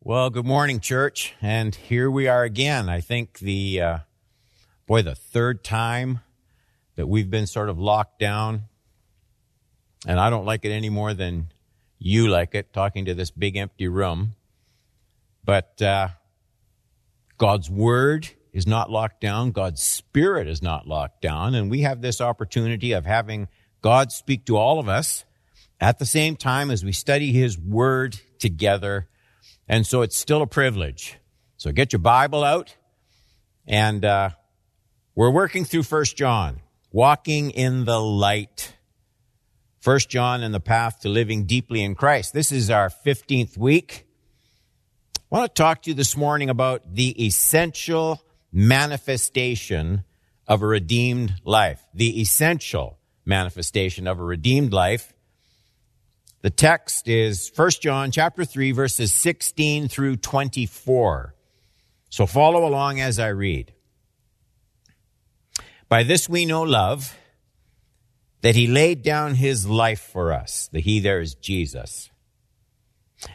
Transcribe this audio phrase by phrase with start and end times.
[0.00, 1.34] Well, good morning, church.
[1.42, 2.88] And here we are again.
[2.88, 3.98] I think the, uh,
[4.86, 6.20] boy, the third time
[6.94, 8.66] that we've been sort of locked down.
[10.06, 11.48] And I don't like it any more than
[11.98, 14.36] you like it, talking to this big empty room.
[15.44, 16.10] But, uh,
[17.36, 19.50] God's word is not locked down.
[19.50, 21.56] God's spirit is not locked down.
[21.56, 23.48] And we have this opportunity of having
[23.82, 25.24] God speak to all of us
[25.80, 29.08] at the same time as we study his word together
[29.68, 31.18] and so it's still a privilege.
[31.58, 32.74] So get your Bible out.
[33.66, 34.30] And uh,
[35.14, 38.74] we're working through First John, walking in the light.
[39.80, 42.32] First John and the path to living deeply in Christ.
[42.32, 44.06] This is our 15th week.
[45.30, 50.04] I want to talk to you this morning about the essential manifestation
[50.46, 51.82] of a redeemed life.
[51.92, 55.12] The essential manifestation of a redeemed life.
[56.40, 61.34] The text is 1 John chapter 3 verses 16 through 24.
[62.10, 63.72] So follow along as I read.
[65.88, 67.16] By this we know love,
[68.42, 70.68] that he laid down his life for us.
[70.72, 72.08] The he there is Jesus.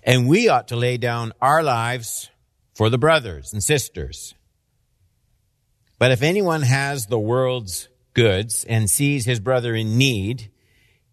[0.04, 2.30] And we ought to lay down our lives
[2.74, 4.34] for the brothers and sisters.
[6.00, 10.52] But if anyone has the world's goods and sees his brother in need,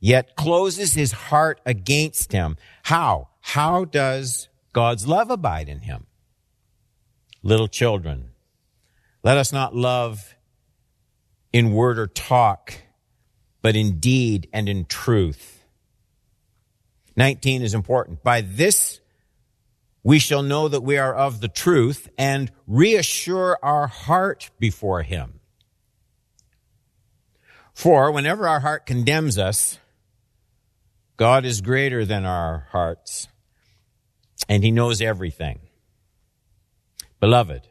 [0.00, 2.56] yet closes his heart against him.
[2.84, 3.28] How?
[3.40, 6.06] How does God's love abide in him?
[7.42, 8.30] Little children,
[9.22, 10.34] let us not love
[11.52, 12.74] in word or talk,
[13.62, 15.64] but in deed and in truth.
[17.16, 18.22] 19 is important.
[18.22, 19.00] By this
[20.02, 25.40] we shall know that we are of the truth and reassure our heart before him.
[27.74, 29.78] For whenever our heart condemns us,
[31.20, 33.28] God is greater than our hearts,
[34.48, 35.60] and He knows everything.
[37.20, 37.68] Beloved,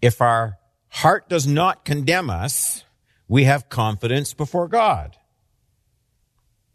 [0.00, 0.56] if our
[0.88, 2.86] heart does not condemn us,
[3.28, 5.18] we have confidence before God.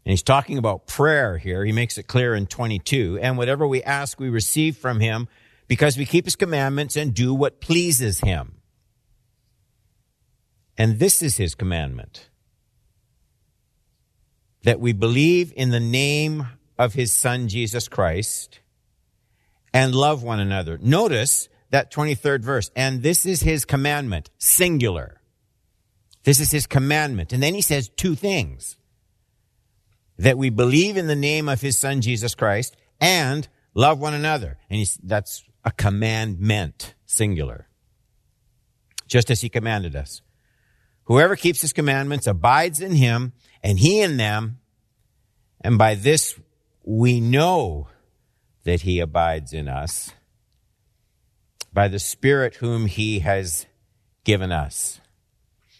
[0.04, 1.64] And he's talking about prayer here.
[1.64, 3.18] He makes it clear in 22.
[3.20, 5.26] And whatever we ask, we receive from him
[5.66, 8.54] because we keep his commandments and do what pleases him.
[10.78, 12.28] And this is his commandment
[14.64, 16.46] that we believe in the name
[16.78, 18.60] of his son, Jesus Christ,
[19.72, 20.78] and love one another.
[20.80, 22.70] Notice that 23rd verse.
[22.76, 25.20] And this is his commandment, singular.
[26.24, 27.32] This is his commandment.
[27.32, 28.76] And then he says two things.
[30.18, 34.58] That we believe in the name of his son, Jesus Christ, and love one another.
[34.70, 37.66] And that's a commandment, singular.
[39.08, 40.20] Just as he commanded us.
[41.04, 43.32] Whoever keeps his commandments abides in him
[43.62, 44.58] and he in them.
[45.60, 46.38] And by this
[46.84, 47.88] we know
[48.64, 50.10] that he abides in us
[51.72, 53.66] by the spirit whom he has
[54.24, 55.00] given us.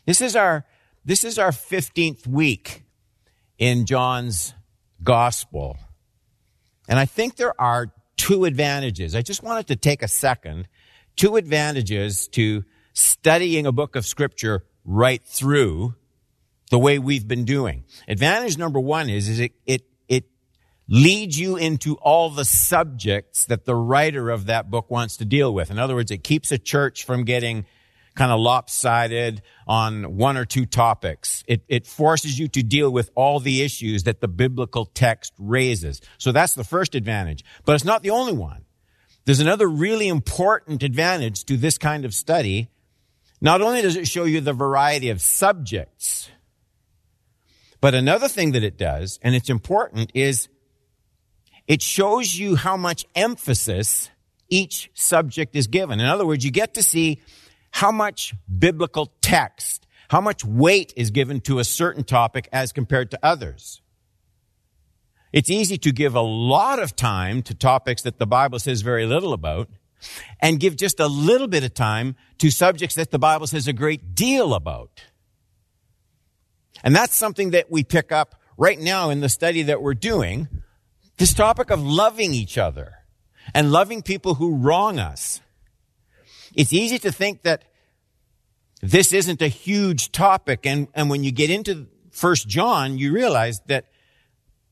[0.06, 0.64] This is our,
[1.04, 2.82] this is our 15th week
[3.58, 4.54] in John's
[5.02, 5.76] gospel.
[6.88, 9.14] And I think there are two advantages.
[9.14, 10.66] I just wanted to take a second.
[11.14, 15.94] Two advantages to studying a book of scripture right through
[16.70, 17.84] the way we've been doing.
[18.08, 20.24] Advantage number one is, is it, it, it
[20.88, 25.52] leads you into all the subjects that the writer of that book wants to deal
[25.52, 25.70] with.
[25.70, 27.66] In other words, it keeps a church from getting
[28.14, 31.44] kind of lopsided on one or two topics.
[31.46, 36.00] It, it forces you to deal with all the issues that the biblical text raises.
[36.18, 37.44] So that's the first advantage.
[37.64, 38.64] But it's not the only one.
[39.24, 42.70] There's another really important advantage to this kind of study.
[43.42, 46.30] Not only does it show you the variety of subjects
[47.82, 50.48] but another thing that it does, and it's important, is
[51.66, 54.08] it shows you how much emphasis
[54.48, 55.98] each subject is given.
[55.98, 57.20] In other words, you get to see
[57.72, 63.10] how much biblical text, how much weight is given to a certain topic as compared
[63.10, 63.82] to others.
[65.32, 69.06] It's easy to give a lot of time to topics that the Bible says very
[69.06, 69.68] little about
[70.40, 73.72] and give just a little bit of time to subjects that the Bible says a
[73.72, 75.02] great deal about.
[76.84, 80.48] And that's something that we pick up right now in the study that we're doing.
[81.18, 82.94] This topic of loving each other
[83.54, 85.40] and loving people who wrong us.
[86.54, 87.64] It's easy to think that
[88.80, 90.66] this isn't a huge topic.
[90.66, 93.86] And, and when you get into First John, you realize that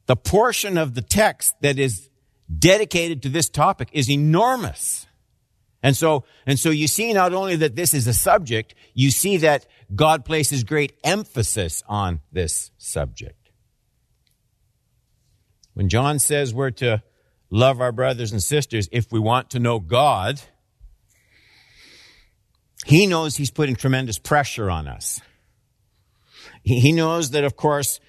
[0.06, 2.10] the portion of the text that is
[2.58, 5.06] dedicated to this topic is enormous.
[5.82, 9.38] And so, and so you see not only that this is a subject, you see
[9.38, 13.50] that God places great emphasis on this subject.
[15.74, 17.02] When John says we're to
[17.50, 20.40] love our brothers and sisters if we want to know God,
[22.84, 25.20] he knows he's putting tremendous pressure on us.
[26.62, 28.00] He knows that, of course,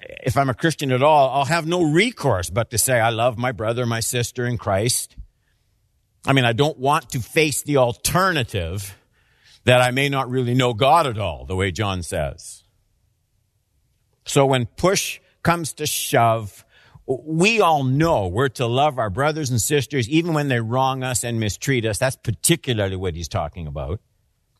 [0.00, 3.36] if I'm a Christian at all, I'll have no recourse but to say, I love
[3.36, 5.16] my brother, my sister in Christ.
[6.28, 8.94] I mean, I don't want to face the alternative
[9.64, 12.64] that I may not really know God at all, the way John says.
[14.26, 16.66] So when push comes to shove,
[17.06, 21.24] we all know we're to love our brothers and sisters even when they wrong us
[21.24, 21.96] and mistreat us.
[21.96, 23.98] That's particularly what he's talking about.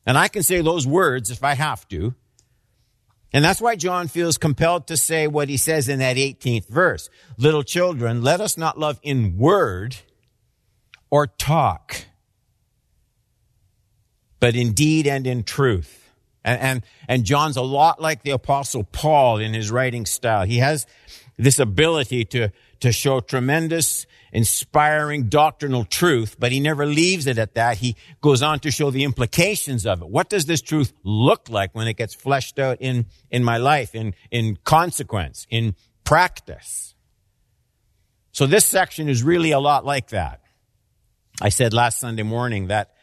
[0.07, 2.15] And I can say those words if I have to.
[3.31, 7.11] And that's why John feels compelled to say what he says in that 18th verse.
[7.37, 9.97] Little children, let us not love in word
[11.11, 12.07] or talk,
[14.41, 16.11] but in deed and in truth.
[16.45, 20.45] And, and, and John's a lot like the apostle Paul in his writing style.
[20.47, 20.87] He has
[21.37, 22.51] this ability to,
[22.81, 27.79] to show tremendous inspiring doctrinal truth, but he never leaves it at that.
[27.79, 30.09] He goes on to show the implications of it.
[30.09, 33.95] What does this truth look like when it gets fleshed out in, in my life,
[33.95, 35.75] in, in consequence, in
[36.05, 36.95] practice?
[38.33, 40.41] So this section is really a lot like that.
[41.41, 42.95] I said last Sunday morning that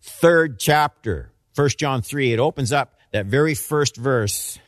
[0.00, 4.58] third chapter, 1 John 3, it opens up that very first verse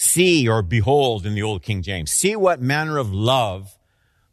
[0.00, 2.12] See or behold in the old King James.
[2.12, 3.76] See what manner of love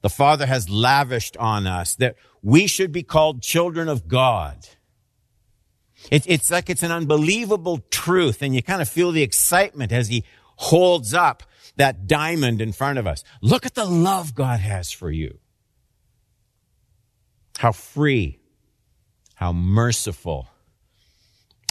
[0.02, 4.68] the Father has lavished on us that we should be called children of God.
[6.12, 10.08] It, it's like it's an unbelievable truth and you kind of feel the excitement as
[10.08, 10.24] he
[10.58, 11.42] holds up
[11.78, 13.24] that diamond in front of us.
[13.42, 15.40] Look at the love God has for you.
[17.58, 18.40] How free,
[19.36, 20.48] how merciful,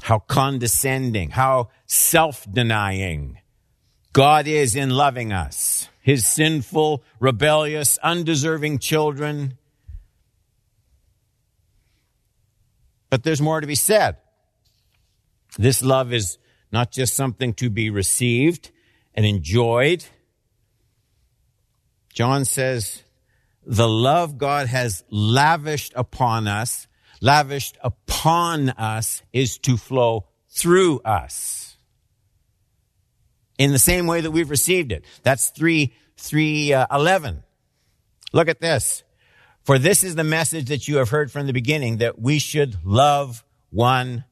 [0.02, 3.38] how condescending, how self-denying
[4.12, 9.56] God is in loving us his sinful, rebellious, undeserving children.
[13.08, 14.18] But there's more to be said.
[15.56, 16.36] This love is
[16.70, 18.70] not just something to be received
[19.14, 20.04] and enjoyed.
[22.12, 23.03] John says,
[23.66, 26.86] the love God has lavished upon us,
[27.20, 31.76] lavished upon us is to flow through us
[33.58, 35.04] in the same way that we've received it.
[35.22, 37.42] That's 3, 3, uh, 11.
[38.32, 39.02] Look at this.
[39.62, 42.84] For this is the message that you have heard from the beginning that we should
[42.84, 44.24] love one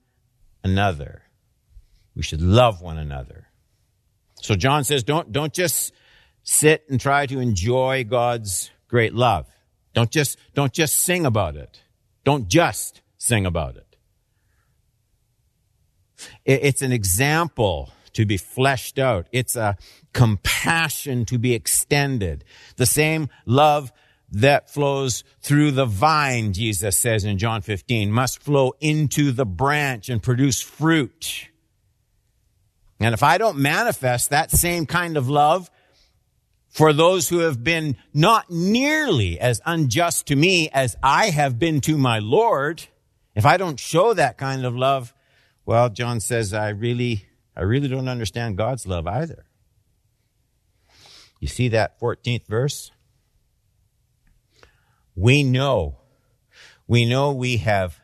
[0.63, 1.23] another.
[2.15, 3.49] We should love one another.
[4.43, 5.93] So John says, don't, don't just
[6.43, 9.47] sit and try to enjoy God's great love.
[9.95, 11.83] Don't just, don't just sing about it.
[12.25, 13.97] Don't just sing about it.
[16.45, 19.27] It's an example to be fleshed out.
[19.33, 19.79] It's a
[20.13, 22.45] compassion to be extended.
[22.77, 23.93] The same love
[24.31, 30.11] that flows through the vine, Jesus says in John 15, must flow into the branch
[30.11, 31.49] and produce fruit.
[33.01, 35.71] And if I don't manifest that same kind of love
[36.73, 41.83] for those who have been not nearly as unjust to me as I have been
[41.83, 42.83] to my Lord,
[43.35, 45.13] if I don't show that kind of love,
[45.67, 49.45] well, John says, I really I really don't understand God's love either.
[51.41, 52.91] You see that 14th verse?
[55.15, 55.99] We know,
[56.87, 58.01] we know we have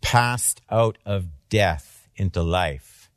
[0.00, 3.10] passed out of death into life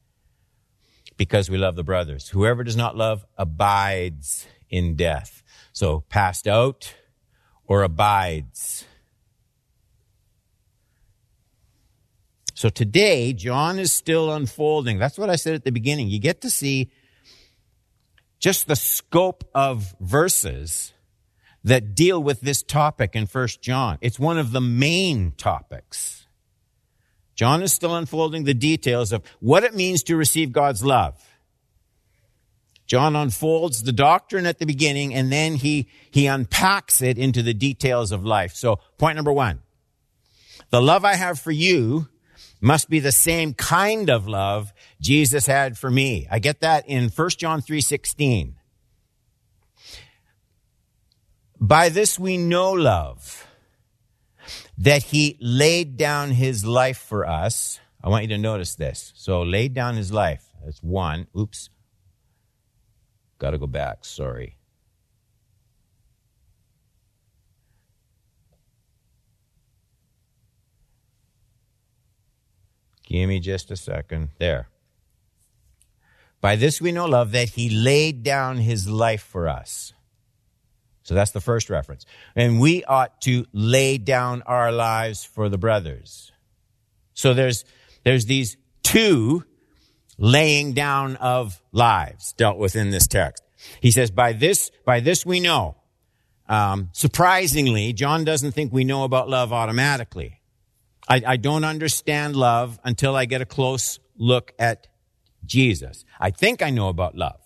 [1.17, 2.29] because we love the brothers.
[2.29, 5.43] Whoever does not love abides in death.
[5.73, 6.95] So passed out
[7.65, 8.85] or abides.
[12.55, 14.99] So today, John is still unfolding.
[14.99, 16.09] That's what I said at the beginning.
[16.09, 16.91] You get to see
[18.39, 20.93] just the scope of verses
[21.63, 23.97] that deal with this topic in First John.
[24.01, 26.27] It's one of the main topics.
[27.35, 31.17] John is still unfolding the details of what it means to receive God's love.
[32.91, 37.53] John unfolds the doctrine at the beginning and then he, he unpacks it into the
[37.53, 38.53] details of life.
[38.53, 39.61] So point number one.
[40.71, 42.09] The love I have for you
[42.59, 46.27] must be the same kind of love Jesus had for me.
[46.29, 48.55] I get that in 1 John 3:16.
[51.61, 53.47] By this we know love,
[54.77, 57.79] that he laid down his life for us.
[58.03, 59.13] I want you to notice this.
[59.15, 60.43] So laid down his life.
[60.65, 61.27] That's one.
[61.37, 61.69] Oops.
[63.41, 64.05] Got to go back.
[64.05, 64.55] Sorry.
[73.03, 74.29] Give me just a second.
[74.37, 74.67] There.
[76.39, 79.93] By this we know love that he laid down his life for us.
[81.01, 82.05] So that's the first reference.
[82.35, 86.31] And we ought to lay down our lives for the brothers.
[87.15, 87.65] So there's,
[88.03, 89.45] there's these two
[90.21, 93.43] laying down of lives dealt with in this text.
[93.81, 95.75] He says, by this, by this we know.
[96.47, 100.39] Um, surprisingly, John doesn't think we know about love automatically.
[101.09, 104.87] I, I don't understand love until I get a close look at
[105.43, 106.05] Jesus.
[106.19, 107.39] I think I know about love.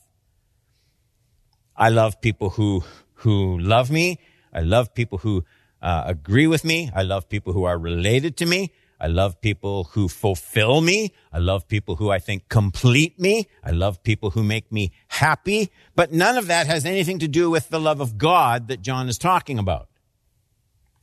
[1.78, 4.20] I love people who, who love me.
[4.54, 5.46] I love people who
[5.82, 6.92] uh, agree with me.
[6.94, 8.74] I love people who are related to me.
[9.00, 11.14] I love people who fulfill me.
[11.32, 13.48] I love people who I think complete me.
[13.64, 15.70] I love people who make me happy.
[15.96, 19.10] But none of that has anything to do with the love of God that John
[19.10, 19.90] is talking about.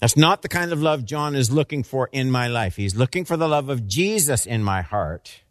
[0.00, 2.76] That's not the kind of love John is looking for in my life.
[2.76, 5.42] He's looking for the love of Jesus in my heart.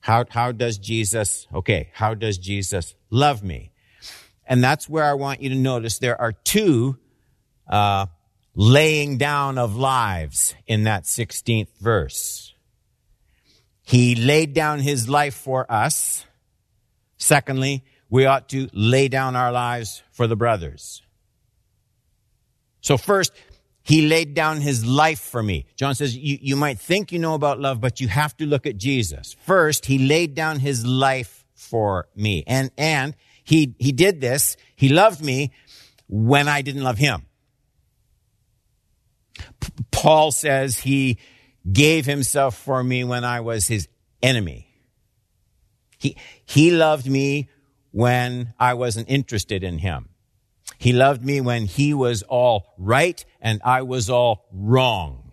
[0.00, 3.72] How, how does Jesus, okay, how does Jesus love me?
[4.46, 6.98] And that's where I want you to notice there are two,
[7.66, 8.06] uh,
[8.54, 12.54] laying down of lives in that 16th verse.
[13.82, 16.24] He laid down his life for us.
[17.16, 21.02] Secondly, we ought to lay down our lives for the brothers.
[22.80, 23.32] So first,
[23.82, 25.66] he laid down his life for me.
[25.76, 28.66] John says, you, you might think you know about love, but you have to look
[28.66, 29.34] at Jesus.
[29.44, 32.44] First, he laid down his life for me.
[32.46, 34.56] And, and he, he did this.
[34.76, 35.52] He loved me
[36.08, 37.26] when I didn't love him.
[39.90, 41.18] Paul says he
[41.70, 43.88] gave himself for me when I was his
[44.22, 44.68] enemy.
[45.98, 47.48] He, he loved me
[47.92, 50.08] when I wasn't interested in him.
[50.78, 55.32] He loved me when he was all right and I was all wrong.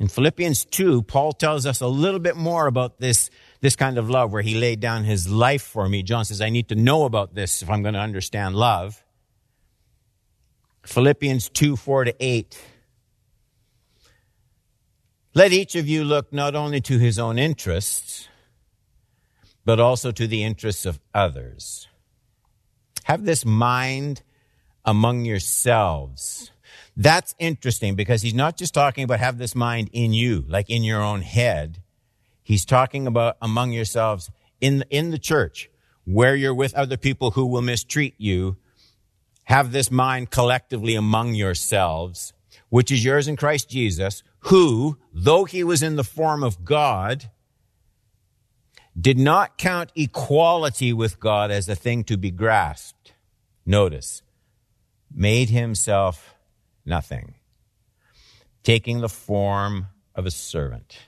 [0.00, 4.08] In Philippians 2, Paul tells us a little bit more about this, this kind of
[4.08, 6.04] love where he laid down his life for me.
[6.04, 9.02] John says, I need to know about this if I'm going to understand love.
[10.84, 12.60] Philippians 2 4 to 8.
[15.34, 18.28] Let each of you look not only to his own interests,
[19.64, 21.88] but also to the interests of others.
[23.04, 24.22] Have this mind
[24.84, 26.50] among yourselves.
[26.96, 30.82] That's interesting because he's not just talking about have this mind in you, like in
[30.82, 31.82] your own head.
[32.42, 34.30] He's talking about among yourselves
[34.60, 35.70] in, in the church
[36.04, 38.56] where you're with other people who will mistreat you
[39.48, 42.34] have this mind collectively among yourselves,
[42.68, 47.30] which is yours in Christ Jesus, who, though he was in the form of God,
[49.00, 53.14] did not count equality with God as a thing to be grasped.
[53.64, 54.20] Notice,
[55.10, 56.34] made himself
[56.84, 57.34] nothing,
[58.62, 60.98] taking the form of a servant.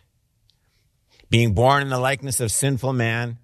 [1.29, 3.37] Being born in the likeness of sinful man,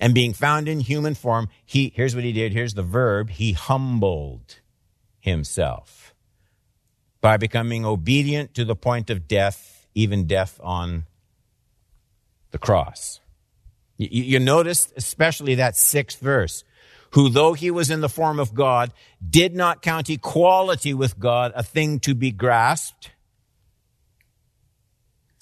[0.00, 2.52] and being found in human form, he, here's what he did.
[2.52, 3.30] Here's the verb.
[3.30, 4.60] He humbled
[5.20, 6.14] himself
[7.20, 11.04] by becoming obedient to the point of death, even death on
[12.50, 13.20] the cross.
[13.96, 16.64] You, you notice especially that sixth verse.
[17.12, 18.92] Who, though he was in the form of God,
[19.26, 23.12] did not count equality with God a thing to be grasped.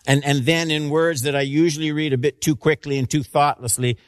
[0.07, 3.25] And, and then in words that I usually read a bit too quickly and too
[3.25, 3.99] thoughtlessly,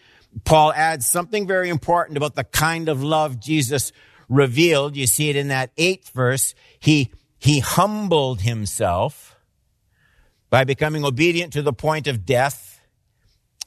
[0.45, 3.93] Paul adds something very important about the kind of love Jesus
[4.29, 4.97] revealed.
[4.97, 6.55] You see it in that eighth verse.
[6.79, 9.37] He, he humbled himself
[10.51, 12.81] by becoming obedient to the point of death,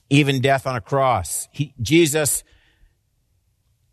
[0.10, 1.48] even death on a cross.
[1.51, 2.44] He, Jesus,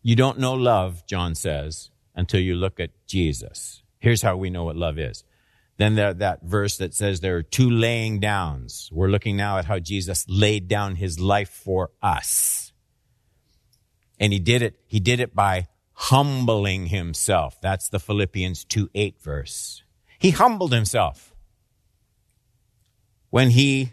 [0.02, 3.82] you don't know love, John says, until you look at Jesus.
[3.98, 5.24] Here's how we know what love is.
[5.78, 8.90] Then there, that verse that says there are two laying downs.
[8.92, 12.72] We're looking now at how Jesus laid down his life for us.
[14.18, 17.60] And he did it, he did it by humbling himself.
[17.60, 19.84] That's the Philippians 2 8 verse.
[20.18, 21.32] He humbled himself
[23.30, 23.92] when he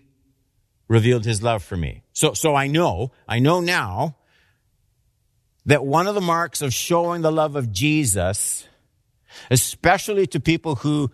[0.88, 2.04] revealed his love for me.
[2.13, 4.18] So, so I know, I know now
[5.68, 8.68] that one of the marks of showing the love of Jesus,
[9.51, 11.12] especially to people who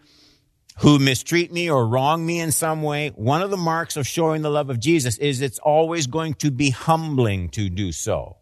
[0.82, 4.42] who mistreat me or wrong me in some way, one of the marks of showing
[4.42, 8.38] the love of Jesus is it's always going to be humbling to do so.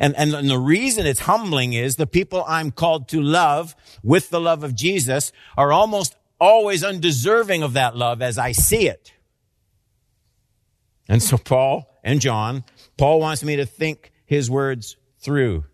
[0.00, 4.40] And, and, the reason it's humbling is the people I'm called to love with the
[4.40, 9.12] love of Jesus are almost always undeserving of that love as I see it.
[11.08, 12.64] And so Paul and John,
[12.96, 15.64] Paul wants me to think his words through.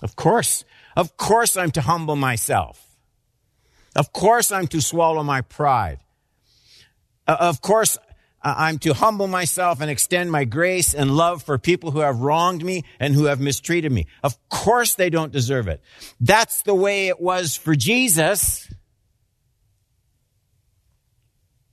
[0.00, 0.64] Of course,
[0.96, 2.91] of course I'm to humble myself.
[3.94, 5.98] Of course I'm to swallow my pride.
[7.26, 7.98] Uh, of course
[8.42, 12.64] I'm to humble myself and extend my grace and love for people who have wronged
[12.64, 14.06] me and who have mistreated me.
[14.22, 15.80] Of course they don't deserve it.
[16.20, 18.68] That's the way it was for Jesus.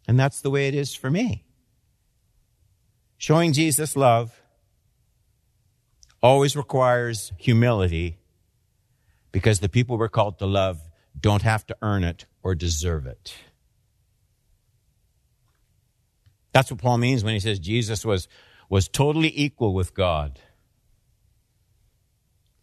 [0.07, 1.43] And that's the way it is for me.
[3.17, 4.39] Showing Jesus love
[6.21, 8.17] always requires humility
[9.31, 10.79] because the people we're called to love
[11.19, 13.33] don't have to earn it or deserve it.
[16.51, 18.27] That's what Paul means when he says Jesus was,
[18.69, 20.39] was totally equal with God.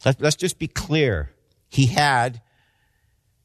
[0.04, 1.30] Let, let's just be clear.
[1.68, 2.42] He had,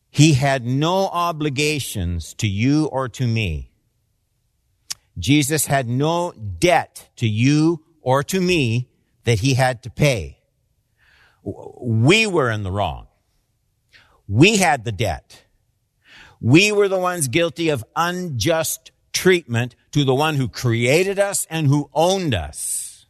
[0.09, 3.71] he had no obligations to you or to me.
[5.17, 8.89] Jesus had no debt to you or to me
[9.23, 10.39] that he had to pay.
[11.43, 13.07] We were in the wrong.
[14.31, 15.43] We had the debt.
[16.39, 21.67] We were the ones guilty of unjust treatment to the one who created us and
[21.67, 23.07] who owned us.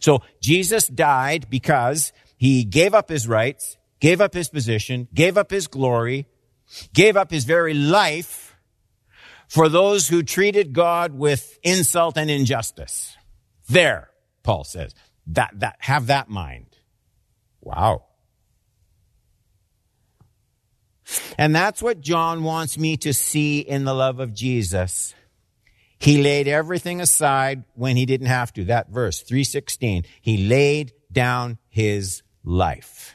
[0.00, 5.52] So Jesus died because he gave up his rights, gave up his position, gave up
[5.52, 6.26] his glory,
[6.92, 8.56] gave up his very life
[9.46, 13.16] for those who treated God with insult and injustice.
[13.68, 14.10] There,
[14.42, 14.96] Paul says,
[15.28, 16.76] that, that, have that mind.
[17.60, 18.07] Wow.
[21.38, 25.14] And that's what John wants me to see in the love of Jesus.
[25.98, 28.64] He laid everything aside when he didn't have to.
[28.64, 30.04] That verse, 316.
[30.20, 33.14] He laid down his life.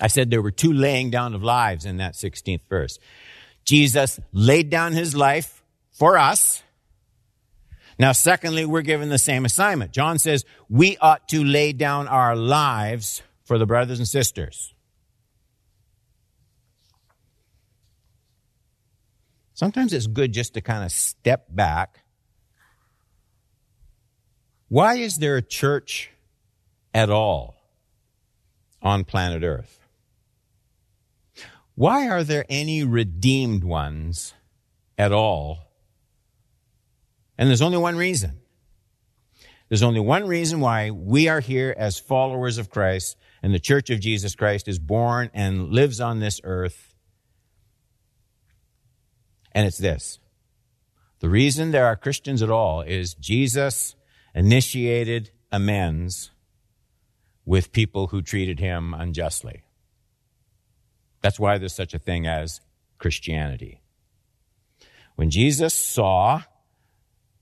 [0.00, 2.98] I said there were two laying down of lives in that 16th verse.
[3.64, 6.62] Jesus laid down his life for us.
[7.98, 9.92] Now, secondly, we're given the same assignment.
[9.92, 14.72] John says we ought to lay down our lives for the brothers and sisters.
[19.58, 22.04] Sometimes it's good just to kind of step back.
[24.68, 26.12] Why is there a church
[26.94, 27.56] at all
[28.80, 29.80] on planet Earth?
[31.74, 34.32] Why are there any redeemed ones
[34.96, 35.58] at all?
[37.36, 38.38] And there's only one reason.
[39.68, 43.90] There's only one reason why we are here as followers of Christ and the church
[43.90, 46.87] of Jesus Christ is born and lives on this earth
[49.58, 50.20] and it's this.
[51.18, 53.96] The reason there are Christians at all is Jesus
[54.32, 56.30] initiated amends
[57.44, 59.64] with people who treated him unjustly.
[61.22, 62.60] That's why there's such a thing as
[62.98, 63.80] Christianity.
[65.16, 66.42] When Jesus saw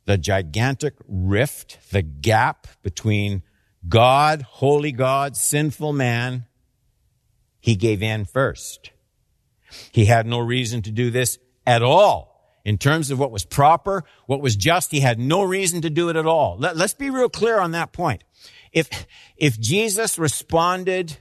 [0.06, 3.42] the gigantic rift, the gap between
[3.86, 6.46] God, holy God, sinful man,
[7.60, 8.90] he gave in first.
[9.92, 12.34] He had no reason to do this at all.
[12.64, 16.08] In terms of what was proper, what was just, he had no reason to do
[16.08, 16.56] it at all.
[16.58, 18.24] Let, let's be real clear on that point.
[18.72, 21.16] If, if Jesus responded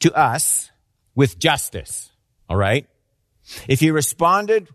[0.00, 0.70] to us
[1.14, 2.10] with justice,
[2.48, 2.86] all right?
[3.68, 4.68] If he responded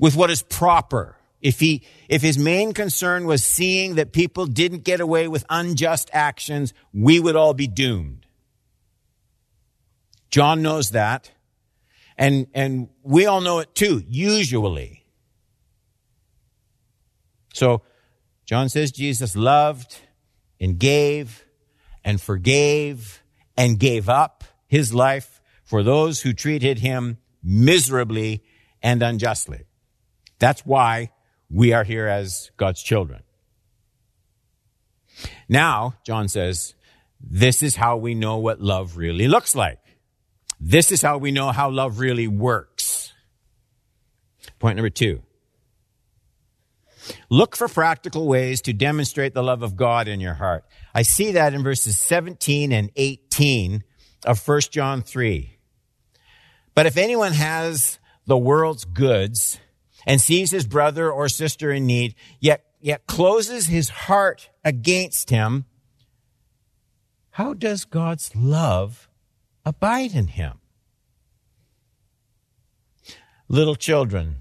[0.00, 4.82] with what is proper, if he, if his main concern was seeing that people didn't
[4.84, 8.26] get away with unjust actions, we would all be doomed.
[10.30, 11.30] John knows that.
[12.20, 15.06] And, and we all know it too, usually.
[17.54, 17.80] So,
[18.44, 19.98] John says Jesus loved
[20.60, 21.46] and gave
[22.04, 23.22] and forgave
[23.56, 28.44] and gave up his life for those who treated him miserably
[28.82, 29.62] and unjustly.
[30.38, 31.12] That's why
[31.48, 33.22] we are here as God's children.
[35.48, 36.74] Now, John says,
[37.18, 39.78] this is how we know what love really looks like.
[40.60, 43.12] This is how we know how love really works.
[44.58, 45.22] Point number two.
[47.30, 50.64] Look for practical ways to demonstrate the love of God in your heart.
[50.94, 53.82] I see that in verses 17 and 18
[54.26, 55.56] of 1 John 3.
[56.74, 59.58] But if anyone has the world's goods
[60.06, 65.64] and sees his brother or sister in need, yet, yet closes his heart against him,
[67.30, 69.09] how does God's love
[69.64, 70.58] abide in him.
[73.48, 74.36] Little children,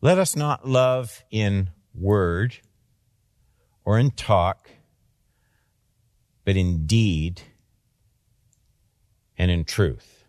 [0.00, 2.56] let us not love in word
[3.84, 4.70] or in talk,
[6.44, 7.42] but in deed
[9.36, 10.24] and in truth.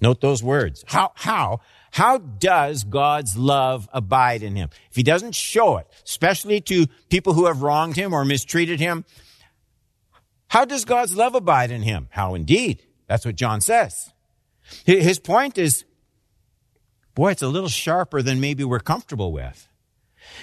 [0.00, 0.84] Note those words.
[0.86, 4.68] How, how, how does God's love abide in him?
[4.90, 9.04] If he doesn't show it, especially to people who have wronged him or mistreated him,
[10.48, 12.08] how does God's love abide in him?
[12.10, 12.83] How indeed?
[13.06, 14.12] That's what John says.
[14.84, 15.84] His point is,
[17.14, 19.68] boy, it's a little sharper than maybe we're comfortable with.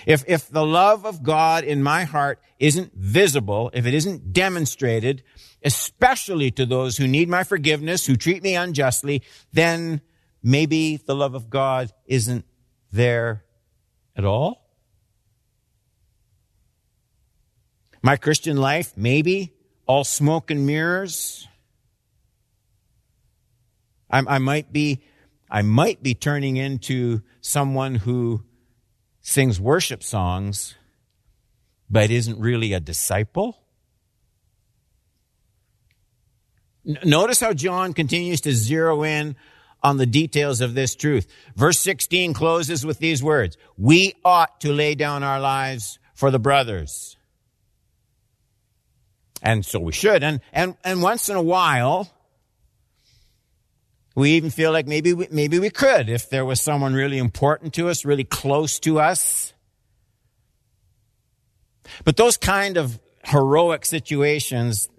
[0.05, 5.23] If, if the love of God in my heart isn't visible, if it isn't demonstrated,
[5.63, 10.01] especially to those who need my forgiveness, who treat me unjustly, then
[10.43, 12.45] maybe the love of God isn't
[12.91, 13.43] there
[14.15, 14.61] at all.
[18.03, 19.53] My Christian life, maybe
[19.85, 21.47] all smoke and mirrors.
[24.11, 25.01] I, I might be,
[25.49, 28.43] I might be turning into someone who
[29.21, 30.75] sings worship songs,
[31.89, 33.57] but isn't really a disciple.
[36.83, 39.35] Notice how John continues to zero in
[39.83, 41.27] on the details of this truth.
[41.55, 43.57] Verse 16 closes with these words.
[43.77, 47.17] We ought to lay down our lives for the brothers.
[49.41, 50.23] And so we should.
[50.23, 52.11] And, and, and once in a while,
[54.15, 57.73] we even feel like maybe we, maybe we could if there was someone really important
[57.75, 59.53] to us, really close to us.
[62.03, 64.89] But those kind of heroic situations,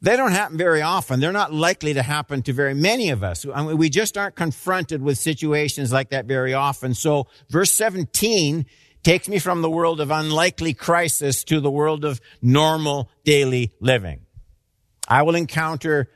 [0.00, 1.20] they don't happen very often.
[1.20, 3.46] They're not likely to happen to very many of us.
[3.52, 6.94] I mean, we just aren't confronted with situations like that very often.
[6.94, 8.66] So verse 17
[9.02, 14.20] takes me from the world of unlikely crisis to the world of normal daily living.
[15.08, 16.08] I will encounter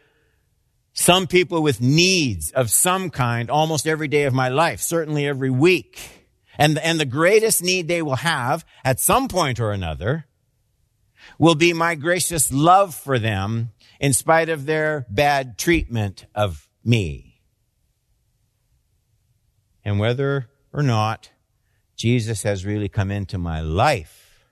[0.99, 5.51] some people with needs of some kind almost every day of my life, certainly every
[5.51, 6.01] week.
[6.57, 10.25] And, and the greatest need they will have at some point or another
[11.39, 17.43] will be my gracious love for them in spite of their bad treatment of me.
[19.85, 21.31] And whether or not
[21.95, 24.47] Jesus has really come into my life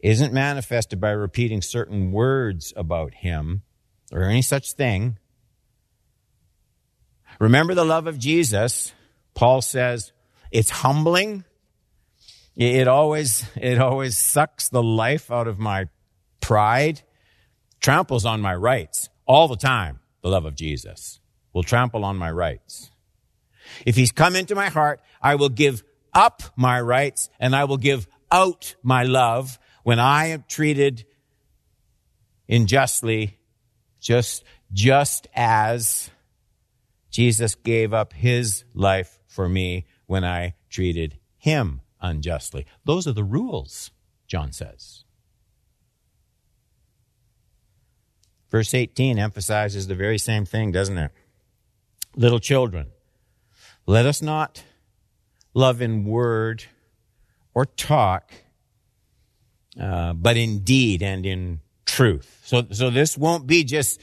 [0.00, 3.64] isn't manifested by repeating certain words about him
[4.10, 5.18] or any such thing,
[7.38, 8.92] Remember the love of Jesus.
[9.34, 10.12] Paul says
[10.50, 11.44] it's humbling.
[12.56, 15.88] It always, it always sucks the life out of my
[16.40, 17.02] pride,
[17.80, 20.00] tramples on my rights all the time.
[20.22, 21.20] The love of Jesus
[21.52, 22.90] will trample on my rights.
[23.86, 27.76] If he's come into my heart, I will give up my rights and I will
[27.76, 31.06] give out my love when I am treated
[32.48, 33.38] unjustly,
[34.00, 36.10] just, just as
[37.10, 42.66] Jesus gave up his life for me when I treated him unjustly.
[42.84, 43.90] Those are the rules,
[44.26, 45.04] John says.
[48.50, 51.10] Verse 18 emphasizes the very same thing, doesn't it?
[52.16, 52.88] Little children,
[53.86, 54.64] let us not
[55.54, 56.64] love in word
[57.54, 58.32] or talk,
[59.80, 62.42] uh, but in deed and in truth.
[62.44, 64.00] So, so this won't be just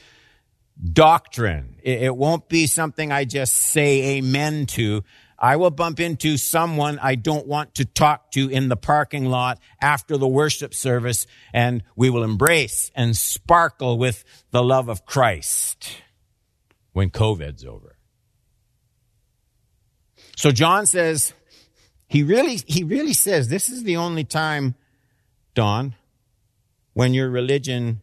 [0.82, 1.76] doctrine.
[1.82, 5.02] It won't be something I just say amen to.
[5.38, 9.58] I will bump into someone I don't want to talk to in the parking lot
[9.80, 15.90] after the worship service and we will embrace and sparkle with the love of Christ
[16.92, 17.96] when COVID's over.
[20.36, 21.34] So John says,
[22.08, 24.74] he really, he really says this is the only time,
[25.54, 25.94] Don,
[26.94, 28.00] when your religion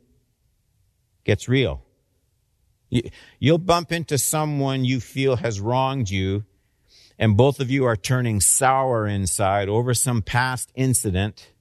[1.24, 1.84] gets real.
[3.40, 6.46] You'll bump into someone you feel has wronged you,
[7.18, 11.52] and both of you are turning sour inside over some past incident.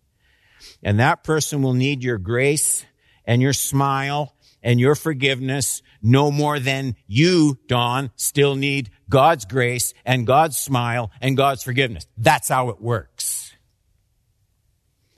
[0.82, 2.84] And that person will need your grace
[3.24, 9.92] and your smile and your forgiveness no more than you, Don, still need God's grace
[10.04, 12.06] and God's smile and God's forgiveness.
[12.16, 13.52] That's how it works.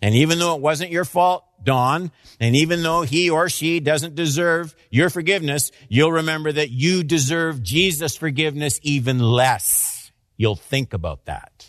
[0.03, 4.15] And even though it wasn't your fault, Don, and even though he or she doesn't
[4.15, 10.13] deserve your forgiveness, you'll remember that you deserve Jesus' forgiveness even less.
[10.37, 11.69] You'll think about that.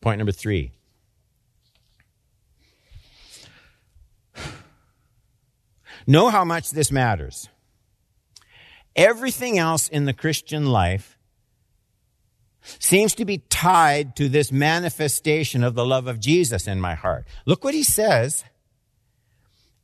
[0.00, 0.72] Point number three.
[6.06, 7.48] Know how much this matters.
[8.94, 11.13] Everything else in the Christian life
[12.78, 17.26] seems to be tied to this manifestation of the love of Jesus in my heart.
[17.46, 18.44] Look what he says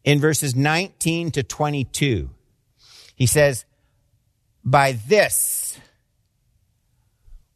[0.04, 2.30] in verses 19 to 22.
[3.14, 3.64] He says,
[4.64, 5.78] by this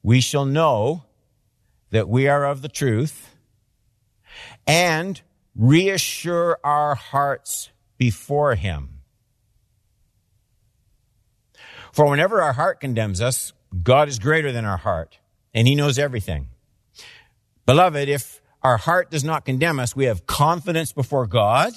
[0.03, 1.05] we shall know
[1.91, 3.35] that we are of the truth
[4.67, 5.21] and
[5.57, 9.01] reassure our hearts before him.
[11.93, 15.19] For whenever our heart condemns us, God is greater than our heart,
[15.53, 16.49] and He knows everything.
[17.67, 21.73] Beloved, if our heart does not condemn us, we have confidence before God,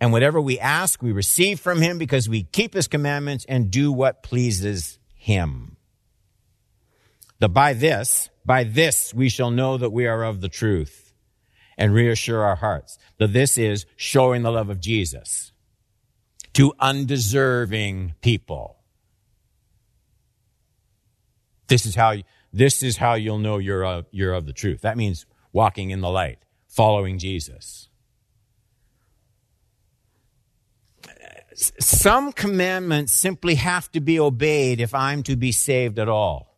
[0.00, 3.92] and whatever we ask, we receive from Him because we keep His commandments and do
[3.92, 5.76] what pleases Him.
[7.38, 11.12] The by this, by this we shall know that we are of the truth
[11.76, 12.98] and reassure our hearts.
[13.18, 15.52] That this is showing the love of Jesus
[16.52, 18.81] to undeserving people.
[21.72, 22.16] This is how,
[22.52, 24.82] this is how you'll know you're of, you're of the truth.
[24.82, 27.88] That means walking in the light, following Jesus.
[31.54, 36.54] Some commandments simply have to be obeyed if I'm to be saved at all.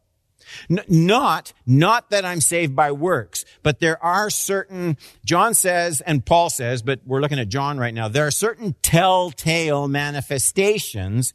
[0.69, 6.27] N- not, not that I'm saved by works, but there are certain, John says, and
[6.27, 11.35] Paul says, but we're looking at John right now, there are certain telltale manifestations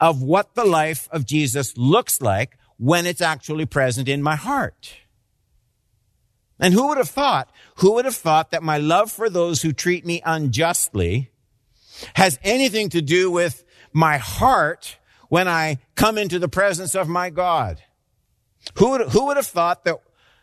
[0.00, 4.96] of what the life of Jesus looks like when it's actually present in my heart.
[6.58, 9.72] And who would have thought, who would have thought that my love for those who
[9.72, 11.30] treat me unjustly
[12.14, 17.30] has anything to do with my heart when I come into the presence of my
[17.30, 17.80] God?
[18.78, 20.00] Who would, who would have thought that,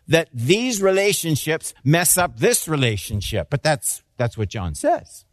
[0.07, 3.49] that these relationships mess up this relationship?
[3.49, 5.25] But that's, that's what John says.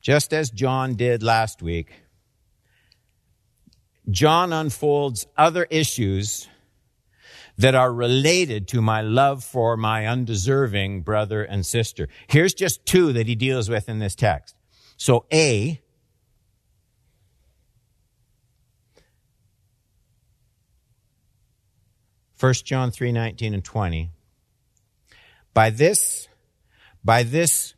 [0.00, 2.05] Just as John did last week,
[4.10, 6.48] John unfolds other issues
[7.58, 12.08] that are related to my love for my undeserving brother and sister.
[12.26, 14.54] Here's just two that he deals with in this text.
[14.96, 15.80] So A,
[22.38, 24.10] 1 John 3, 19 and 20.
[25.54, 26.28] By this,
[27.02, 27.74] by this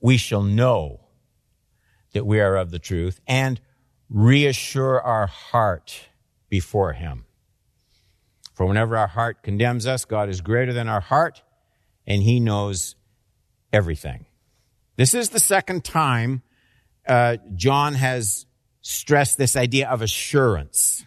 [0.00, 1.00] we shall know
[2.12, 3.60] that we are of the truth and
[4.10, 6.08] reassure our heart
[6.48, 7.24] before him.
[8.54, 11.42] For whenever our heart condemns us, God is greater than our heart
[12.08, 12.96] and he knows
[13.72, 14.26] everything.
[14.96, 16.42] This is the second time
[17.06, 18.46] uh, John has
[18.80, 21.04] stressed this idea of assurance.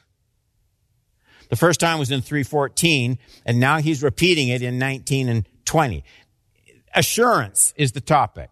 [1.49, 6.03] The first time was in 314, and now he's repeating it in 19 and 20.
[6.95, 8.49] Assurance is the topic.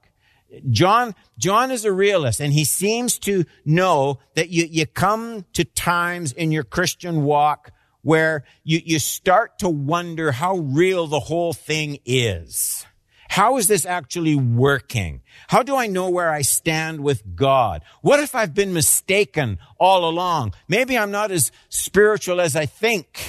[0.69, 5.63] John, John is a realist and he seems to know that you, you come to
[5.63, 11.53] times in your Christian walk where you, you start to wonder how real the whole
[11.53, 12.85] thing is.
[13.29, 15.21] How is this actually working?
[15.49, 17.83] How do I know where I stand with God?
[18.01, 20.53] What if I've been mistaken all along?
[20.67, 23.23] Maybe I'm not as spiritual as I think.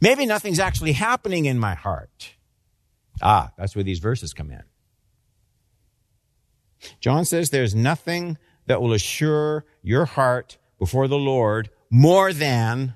[0.00, 2.30] Maybe nothing's actually happening in my heart.
[3.20, 4.62] Ah, that's where these verses come in.
[7.00, 12.94] John says there's nothing that will assure your heart before the Lord more than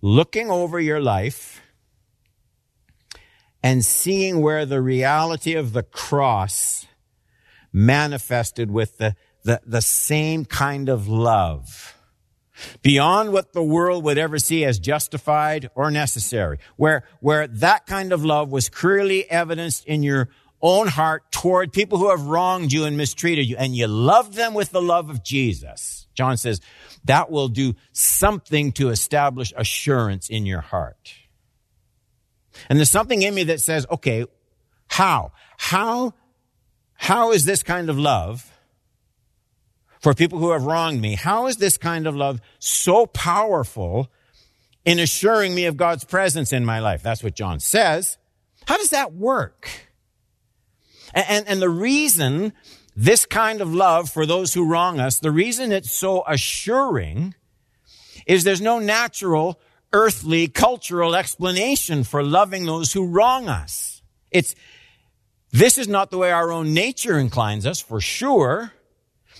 [0.00, 1.60] looking over your life
[3.62, 6.86] and seeing where the reality of the cross
[7.72, 11.94] manifested with the, the, the same kind of love
[12.82, 18.12] beyond what the world would ever see as justified or necessary, where, where that kind
[18.12, 20.28] of love was clearly evidenced in your
[20.62, 24.54] own heart toward people who have wronged you and mistreated you, and you love them
[24.54, 26.06] with the love of Jesus.
[26.14, 26.60] John says
[27.04, 31.14] that will do something to establish assurance in your heart.
[32.68, 34.26] And there's something in me that says, okay,
[34.88, 35.32] how?
[35.56, 36.14] How,
[36.94, 38.52] how is this kind of love
[40.00, 41.14] for people who have wronged me?
[41.14, 44.10] How is this kind of love so powerful
[44.84, 47.02] in assuring me of God's presence in my life?
[47.02, 48.18] That's what John says.
[48.66, 49.70] How does that work?
[51.14, 52.52] And, and, the reason
[52.94, 57.34] this kind of love for those who wrong us, the reason it's so assuring
[58.26, 59.60] is there's no natural
[59.92, 64.02] earthly cultural explanation for loving those who wrong us.
[64.30, 64.54] It's,
[65.50, 68.72] this is not the way our own nature inclines us, for sure.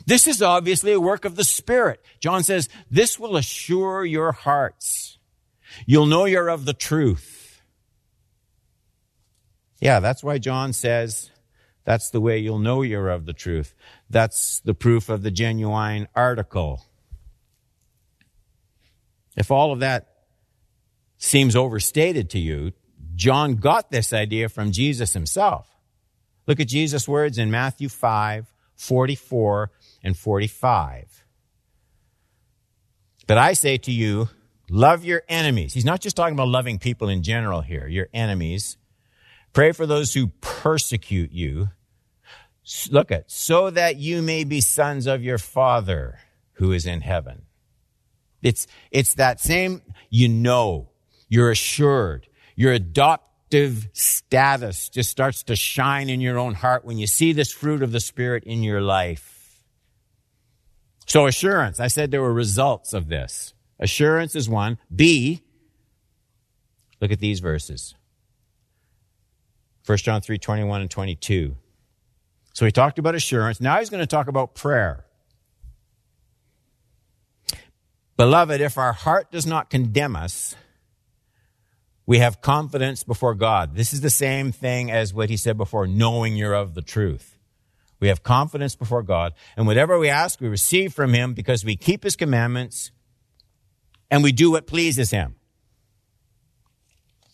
[0.06, 2.04] This is obviously a work of the Spirit.
[2.18, 5.18] John says, this will assure your hearts.
[5.86, 7.62] You'll know you're of the truth.
[9.80, 11.30] Yeah, that's why John says,
[11.84, 13.74] that's the way you'll know you're of the truth.
[14.08, 16.84] That's the proof of the genuine article.
[19.36, 20.08] If all of that
[21.16, 22.72] seems overstated to you,
[23.14, 25.68] John got this idea from Jesus himself.
[26.46, 29.70] Look at Jesus' words in Matthew 5, 44
[30.02, 31.24] and 45.
[33.26, 34.28] But I say to you,
[34.68, 35.74] love your enemies.
[35.74, 38.76] He's not just talking about loving people in general here, your enemies.
[39.52, 41.70] Pray for those who persecute you.
[42.90, 46.18] Look at, so that you may be sons of your Father
[46.54, 47.42] who is in heaven.
[48.42, 50.90] It's, it's that same, you know,
[51.28, 52.28] you're assured.
[52.54, 57.52] Your adoptive status just starts to shine in your own heart when you see this
[57.52, 59.62] fruit of the Spirit in your life.
[61.06, 63.52] So assurance, I said there were results of this.
[63.80, 64.78] Assurance is one.
[64.94, 65.42] B,
[67.00, 67.94] look at these verses.
[69.90, 71.56] 1 John 3, 21 and 22.
[72.54, 73.60] So he talked about assurance.
[73.60, 75.04] Now he's going to talk about prayer.
[78.16, 80.54] Beloved, if our heart does not condemn us,
[82.06, 83.74] we have confidence before God.
[83.74, 87.36] This is the same thing as what he said before, knowing you're of the truth.
[87.98, 91.74] We have confidence before God, and whatever we ask, we receive from him because we
[91.74, 92.92] keep his commandments
[94.08, 95.34] and we do what pleases him.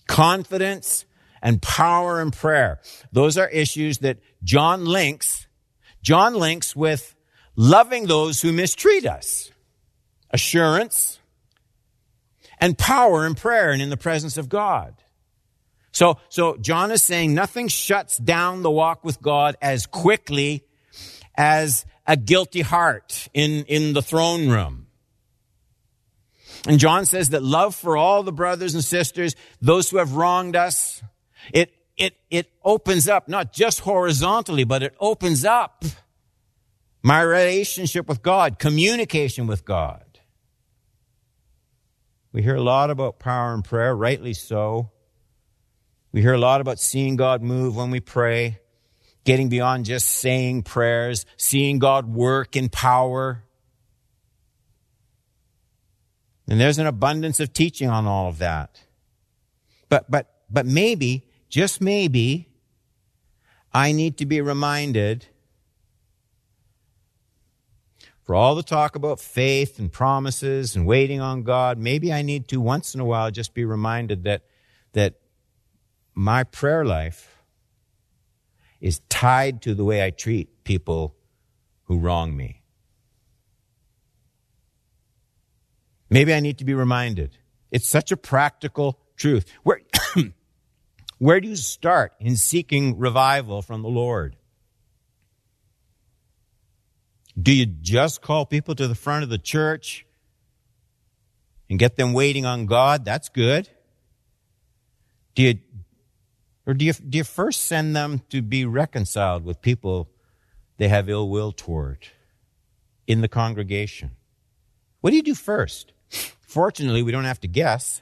[0.07, 1.05] Confidence
[1.47, 2.81] and power in prayer.
[3.13, 5.47] Those are issues that John links.
[6.03, 7.15] John links with
[7.55, 9.53] loving those who mistreat us.
[10.31, 11.21] Assurance
[12.59, 14.97] and power in prayer and in the presence of God.
[15.93, 20.65] So, so John is saying nothing shuts down the walk with God as quickly
[21.37, 24.89] as a guilty heart in, in the throne room.
[26.67, 30.57] And John says that love for all the brothers and sisters, those who have wronged
[30.57, 31.05] us,
[31.53, 35.85] it, it, it opens up, not just horizontally, but it opens up
[37.03, 40.03] my relationship with God, communication with God.
[42.33, 44.91] We hear a lot about power and prayer, rightly so.
[46.13, 48.59] We hear a lot about seeing God move when we pray,
[49.25, 53.45] getting beyond just saying prayers, seeing God work in power.
[56.49, 58.83] And there's an abundance of teaching on all of that.
[59.89, 61.27] But, but, but maybe,
[61.57, 62.51] just maybe,
[63.73, 65.25] I need to be reminded
[68.25, 72.47] for all the talk about faith and promises and waiting on God, maybe I need
[72.49, 74.43] to once in a while just be reminded that,
[74.93, 75.15] that
[76.15, 77.43] my prayer life
[78.79, 81.17] is tied to the way I treat people
[81.85, 82.61] who wrong me.
[86.11, 87.39] Maybe I need to be reminded.
[87.71, 89.51] It's such a practical truth.
[89.63, 89.81] Where,
[91.19, 94.37] where do you start in seeking revival from the Lord?
[97.41, 100.07] Do you just call people to the front of the church
[101.69, 103.05] and get them waiting on God?
[103.05, 103.69] That's good.
[105.35, 105.59] Do you,
[106.67, 110.09] or do you, do you first send them to be reconciled with people
[110.79, 112.07] they have ill will toward
[113.07, 114.13] in the congregation?
[115.03, 115.93] What do you do first?
[116.41, 118.01] Fortunately, we don't have to guess.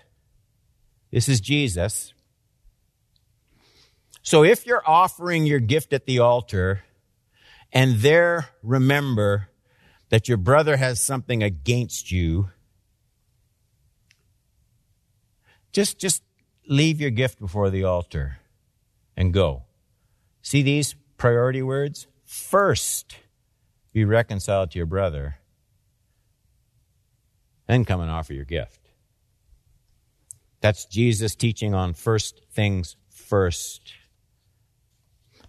[1.11, 2.13] This is Jesus.
[4.25, 6.83] So if you're offering your gift at the altar,
[7.71, 9.51] and there remember
[10.09, 12.49] that your brother has something against you,
[15.73, 16.23] just, just
[16.67, 18.39] leave your gift before the altar
[19.15, 19.65] and go.
[20.41, 22.07] See these priority words?
[22.25, 23.19] First,
[23.93, 25.37] be reconciled to your brother,
[27.67, 28.81] then come and offer your gift.
[30.63, 33.93] That's Jesus teaching on first things first.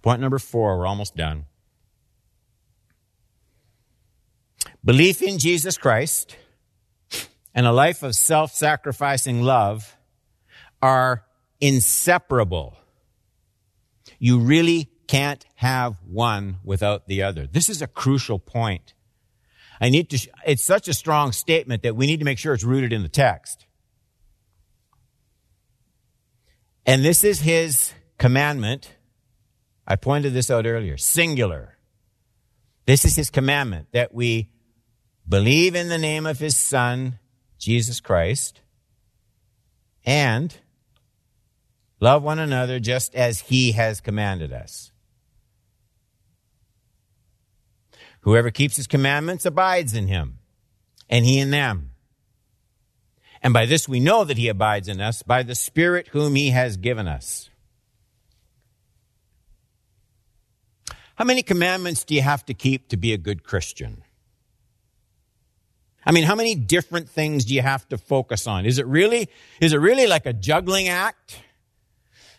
[0.06, 1.46] Point number four, we're almost done.
[4.84, 6.36] Belief in Jesus Christ
[7.56, 9.98] and a life of self-sacrificing love
[10.80, 11.26] are
[11.60, 12.78] inseparable.
[14.20, 17.48] You really can't have one without the other.
[17.48, 18.94] This is a crucial point.
[19.82, 22.63] I need to, it's such a strong statement that we need to make sure it's
[22.63, 23.65] rooted in the text.
[26.86, 28.91] And this is his commandment.
[29.88, 30.98] I pointed this out earlier.
[30.98, 31.78] Singular.
[32.86, 34.50] This is his commandment that we
[35.28, 37.19] believe in the name of his son,
[37.58, 38.62] Jesus Christ,
[40.06, 40.56] and
[42.00, 44.91] love one another just as he has commanded us.
[48.21, 50.39] Whoever keeps his commandments abides in him,
[51.10, 51.91] and he in them.
[53.41, 56.50] And by this we know that he abides in us, by the Spirit whom he
[56.50, 57.50] has given us.
[61.15, 64.04] How many commandments do you have to keep to be a good Christian?
[66.06, 68.65] I mean, how many different things do you have to focus on?
[68.65, 69.29] Is it really,
[69.60, 71.40] is it really like a juggling act?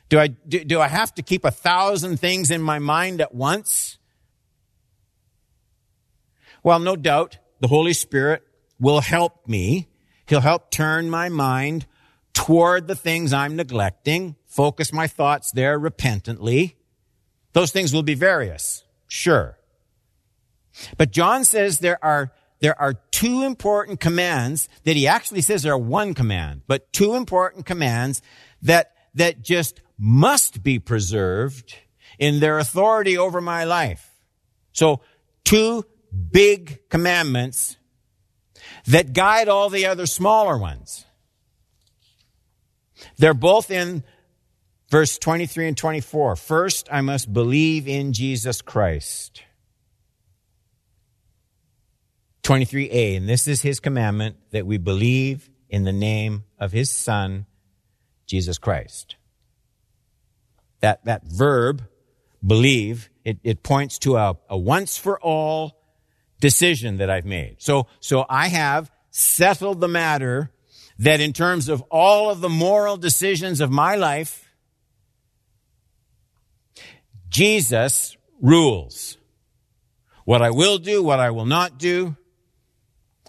[0.08, 3.34] Do I, do, do I have to keep a thousand things in my mind at
[3.34, 3.98] once?
[6.62, 8.46] Well, no doubt the Holy Spirit
[8.78, 9.88] will help me.
[10.26, 11.86] He'll help turn my mind
[12.34, 16.76] toward the things I'm neglecting, focus my thoughts there repentantly.
[17.56, 19.56] Those things will be various, sure.
[20.98, 22.30] But John says there are
[22.60, 27.14] there are two important commands that he actually says there are one command, but two
[27.14, 28.20] important commands
[28.60, 31.74] that, that just must be preserved
[32.18, 34.06] in their authority over my life.
[34.72, 35.00] So
[35.42, 35.86] two
[36.30, 37.78] big commandments
[38.84, 41.06] that guide all the other smaller ones.
[43.16, 44.04] They're both in
[44.90, 46.36] verse 23 and 24.
[46.36, 49.42] First, I must believe in Jesus Christ.
[52.42, 57.46] 23a, and this is his commandment that we believe in the name of his son,
[58.26, 59.16] Jesus Christ.
[60.80, 61.82] That, that verb,
[62.46, 65.82] believe, it, it points to a, a once for all
[66.40, 67.56] decision that I've made.
[67.58, 70.52] So, so I have settled the matter
[71.00, 74.45] that in terms of all of the moral decisions of my life,
[77.36, 79.18] Jesus rules.
[80.24, 82.16] What I will do, what I will not do,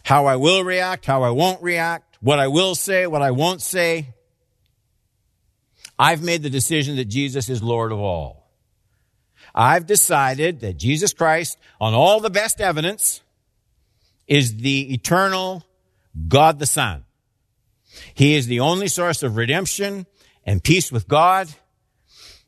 [0.06, 3.62] how I will react, how I won't react, what I will say, what I won't
[3.62, 4.14] say.
[6.00, 8.50] I've made the decision that Jesus is Lord of all.
[9.54, 13.22] I've decided that Jesus Christ, on all the best evidence,
[14.26, 15.66] is the eternal
[16.30, 17.04] God the Son.
[18.14, 20.06] He is the only source of redemption
[20.46, 21.50] and peace with God,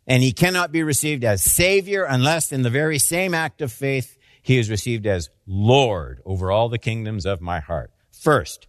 [0.10, 4.18] and he cannot be received as Savior unless in the very same act of faith
[4.41, 7.91] he is received as Lord over all the kingdoms of my heart.
[8.12, 8.68] First,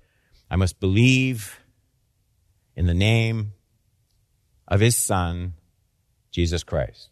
[0.51, 1.59] I must believe
[2.77, 3.55] in the name
[4.69, 5.55] of his son,
[6.31, 7.09] Jesus Christ.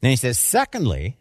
[0.00, 1.18] Then he says, secondly,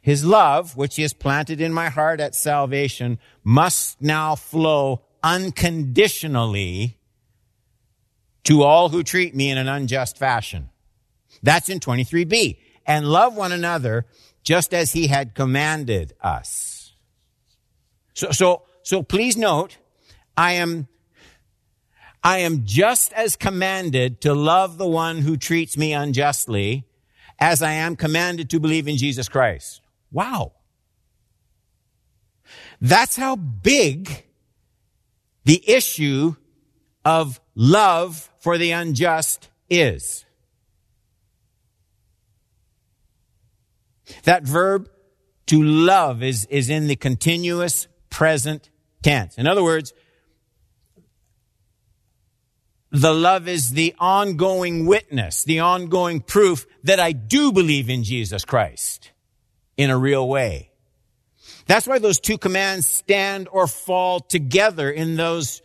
[0.00, 6.97] his love, which he has planted in my heart at salvation, must now flow unconditionally
[8.48, 10.70] to all who treat me in an unjust fashion.
[11.42, 14.06] That's in 23b and love one another
[14.42, 16.94] just as he had commanded us.
[18.14, 19.76] So, so, so please note,
[20.34, 20.88] I am,
[22.24, 26.86] I am just as commanded to love the one who treats me unjustly
[27.38, 29.82] as I am commanded to believe in Jesus Christ.
[30.10, 30.52] Wow.
[32.80, 34.24] That's how big
[35.44, 36.36] the issue
[37.04, 40.24] of love for the unjust is.
[44.24, 44.88] That verb
[45.46, 48.70] to love is, is in the continuous present
[49.02, 49.36] tense.
[49.38, 49.92] In other words,
[52.90, 58.44] the love is the ongoing witness, the ongoing proof that I do believe in Jesus
[58.44, 59.12] Christ
[59.76, 60.70] in a real way.
[61.66, 65.60] That's why those two commands stand or fall together in those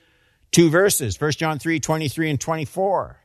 [0.54, 3.20] two verses, 1 John 3, 23 and 24.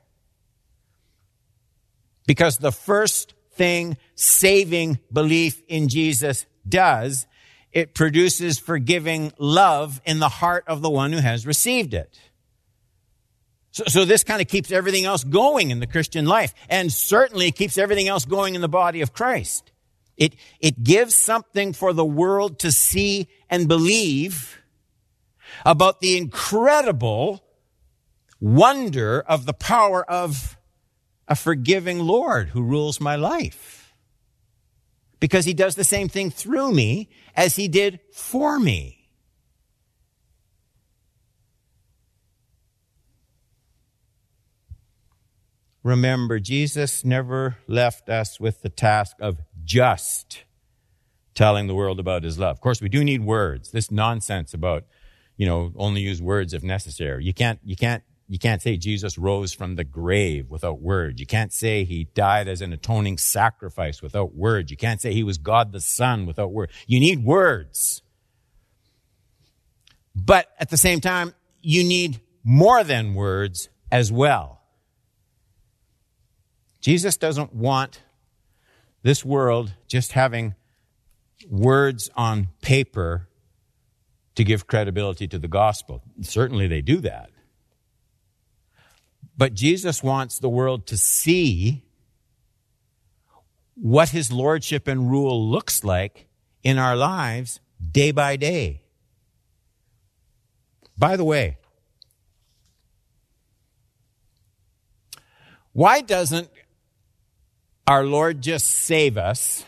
[2.26, 7.26] Because the first thing saving belief in Jesus does,
[7.72, 12.18] it produces forgiving love in the heart of the one who has received it.
[13.70, 17.52] So, so this kind of keeps everything else going in the Christian life and certainly
[17.52, 19.70] keeps everything else going in the body of Christ.
[20.16, 24.57] It, it gives something for the world to see and believe
[25.64, 27.44] about the incredible
[28.40, 30.56] wonder of the power of
[31.26, 33.94] a forgiving Lord who rules my life.
[35.20, 38.98] Because he does the same thing through me as he did for me.
[45.82, 50.44] Remember, Jesus never left us with the task of just
[51.34, 52.56] telling the world about his love.
[52.56, 53.70] Of course, we do need words.
[53.70, 54.84] This nonsense about,
[55.38, 57.24] you know, only use words if necessary.
[57.24, 61.18] You can't, you can't you can't say Jesus rose from the grave without words.
[61.18, 64.70] You can't say he died as an atoning sacrifice without words.
[64.70, 66.72] You can't say he was God the Son without words.
[66.86, 68.02] You need words.
[70.14, 74.60] But at the same time, you need more than words as well.
[76.80, 78.02] Jesus doesn't want
[79.02, 80.54] this world just having
[81.48, 83.27] words on paper
[84.38, 86.00] to give credibility to the gospel.
[86.20, 87.30] Certainly they do that.
[89.36, 91.82] But Jesus wants the world to see
[93.74, 96.28] what his lordship and rule looks like
[96.62, 97.58] in our lives
[97.90, 98.82] day by day.
[100.96, 101.58] By the way,
[105.72, 106.48] why doesn't
[107.88, 109.64] our Lord just save us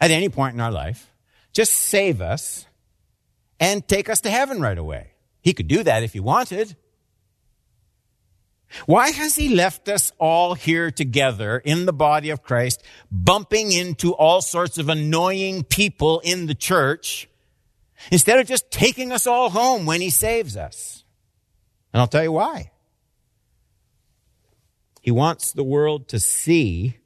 [0.00, 1.12] at any point in our life?
[1.52, 2.66] Just save us
[3.64, 5.12] and take us to heaven right away.
[5.40, 6.76] He could do that if he wanted.
[8.84, 14.12] Why has he left us all here together in the body of Christ, bumping into
[14.12, 17.26] all sorts of annoying people in the church,
[18.12, 21.02] instead of just taking us all home when he saves us?
[21.94, 22.70] And I'll tell you why.
[25.00, 26.98] He wants the world to see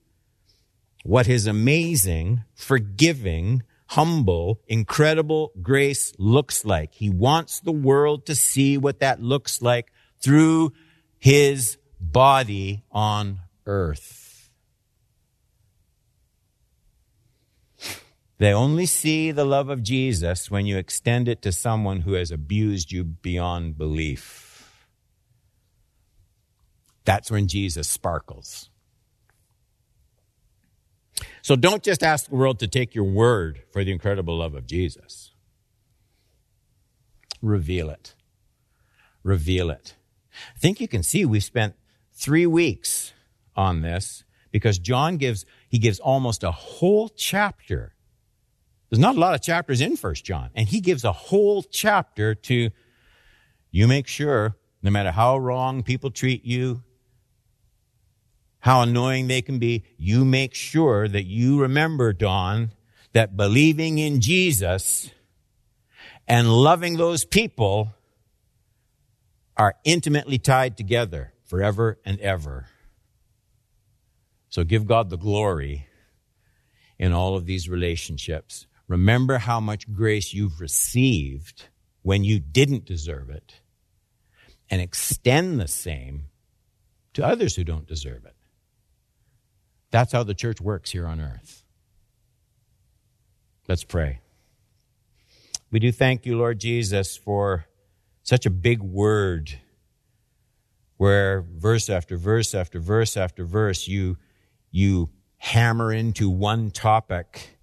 [1.05, 6.95] what his amazing, forgiving, humble, incredible grace looks like.
[6.95, 10.73] He wants the world to see what that looks like through
[11.19, 14.51] his body on earth.
[18.39, 22.31] They only see the love of Jesus when you extend it to someone who has
[22.31, 24.85] abused you beyond belief.
[27.05, 28.71] That's when Jesus sparkles.
[31.43, 34.67] So don't just ask the world to take your word for the incredible love of
[34.67, 35.33] Jesus.
[37.41, 38.15] Reveal it.
[39.23, 39.95] Reveal it.
[40.55, 41.75] I think you can see we've spent
[42.13, 43.13] three weeks
[43.57, 47.95] on this because John gives, he gives almost a whole chapter.
[48.91, 52.35] There's not a lot of chapters in First John, and he gives a whole chapter
[52.35, 52.71] to
[53.71, 56.83] you make sure, no matter how wrong people treat you,
[58.61, 62.73] how annoying they can be, you make sure that you remember, Don,
[63.13, 65.11] that believing in Jesus
[66.27, 67.95] and loving those people
[69.57, 72.67] are intimately tied together forever and ever.
[74.49, 75.87] So give God the glory
[76.99, 78.67] in all of these relationships.
[78.87, 81.69] Remember how much grace you've received
[82.03, 83.61] when you didn't deserve it
[84.71, 86.27] and extend the same
[87.15, 88.35] to others who don't deserve it.
[89.91, 91.65] That's how the church works here on earth.
[93.69, 94.21] Let's pray.
[95.71, 97.67] We do thank you, Lord Jesus, for
[98.23, 99.59] such a big word
[100.97, 104.17] where verse after verse after verse after verse you,
[104.71, 107.59] you hammer into one topic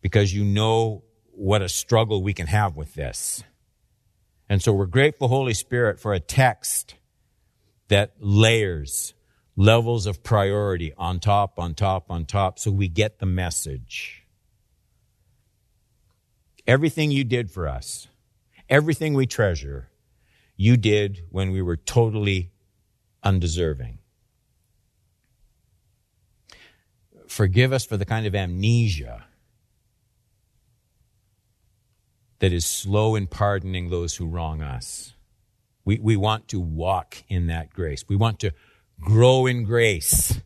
[0.00, 3.42] because you know what a struggle we can have with this.
[4.48, 6.94] And so we're grateful, Holy Spirit, for a text
[7.88, 9.14] that layers
[9.56, 14.24] levels of priority on top, on top, on top, so we get the message.
[16.66, 18.08] Everything you did for us,
[18.68, 19.88] everything we treasure,
[20.56, 22.50] you did when we were totally
[23.22, 23.98] undeserving.
[27.26, 29.24] Forgive us for the kind of amnesia
[32.38, 35.14] that is slow in pardoning those who wrong us.
[35.84, 38.04] We, we want to walk in that grace.
[38.08, 38.52] We want to
[39.00, 40.40] grow in grace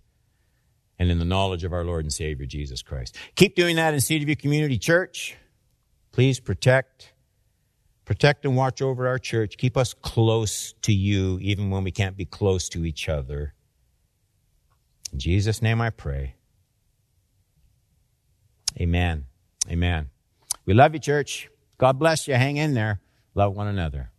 [0.98, 3.16] and in the knowledge of our Lord and Savior Jesus Christ.
[3.34, 5.36] Keep doing that in City View Community Church.
[6.12, 7.12] Please protect,
[8.04, 9.56] protect and watch over our church.
[9.56, 13.54] Keep us close to you, even when we can't be close to each other.
[15.12, 16.34] In Jesus' name I pray.
[18.80, 19.26] Amen.
[19.70, 20.10] Amen.
[20.66, 21.48] We love you, church.
[21.78, 22.34] God bless you.
[22.34, 23.00] Hang in there.
[23.34, 24.10] Love one another.